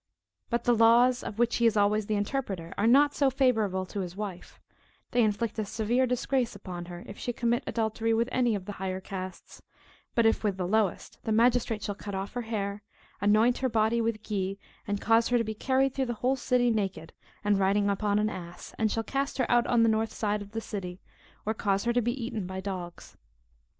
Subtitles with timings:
[0.49, 3.99] But the laws, of which he is always the interpreter, are not so favorable to
[3.99, 4.59] his wife;
[5.11, 8.71] they inflict a severe disgrace upon her, if she commit adultery with any of the
[8.71, 9.61] higher casts;
[10.15, 12.81] but if with the lowest, the magistrate shall cut off her hair,
[13.21, 16.71] anoint her body with Ghee, and cause her to be carried through the whole city,
[16.71, 17.13] naked,
[17.43, 20.53] and riding upon an ass; and shall cast her out on the north side of
[20.53, 20.99] the city,
[21.45, 23.17] or cause her to be eaten by dogs.